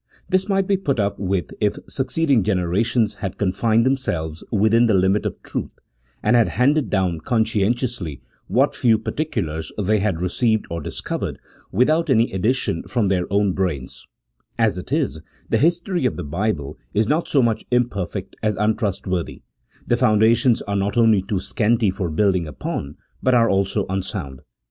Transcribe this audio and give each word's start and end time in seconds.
This 0.29 0.49
might 0.49 0.65
"be 0.65 0.77
put 0.77 0.99
up 0.99 1.19
with 1.19 1.51
if 1.61 1.77
succeeding 1.87 2.41
generations 2.41 3.13
had 3.21 3.37
confined 3.37 3.85
themselves 3.85 4.43
within 4.51 4.87
the 4.87 4.95
limits 4.95 5.27
of 5.27 5.39
truth, 5.43 5.77
and 6.23 6.35
had 6.35 6.47
handed 6.57 6.89
down 6.89 7.19
conscientiously 7.19 8.19
what 8.47 8.73
few 8.73 8.97
particulars 8.97 9.71
they 9.79 9.99
had 9.99 10.19
re 10.19 10.29
ceived 10.29 10.65
or 10.71 10.81
discovered 10.81 11.37
without 11.71 12.09
any 12.09 12.31
additions 12.31 12.91
from 12.91 13.09
their 13.09 13.31
own 13.31 13.53
brains: 13.53 14.07
as 14.57 14.75
it 14.75 14.91
is, 14.91 15.21
the 15.49 15.59
history 15.59 16.07
of 16.07 16.15
the 16.15 16.23
Bible 16.23 16.79
is 16.95 17.07
not 17.07 17.27
so 17.27 17.43
much 17.43 17.63
imperfect 17.69 18.35
as 18.41 18.55
untrustworthy: 18.55 19.43
the 19.85 19.97
foundations 19.97 20.63
are 20.63 20.75
not 20.75 20.97
only 20.97 21.21
too 21.21 21.39
scanty 21.39 21.91
for 21.91 22.09
building 22.09 22.47
upon, 22.47 22.95
but 23.21 23.35
are 23.35 23.51
also 23.51 23.85
unsound. 23.87 24.41